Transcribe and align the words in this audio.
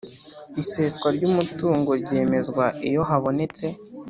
Iseswa 0.61 1.07
ry 1.15 1.23
umutungo 1.29 1.91
ryemezwa 2.01 2.65
iyo 2.89 3.01
habonetse 3.09 3.65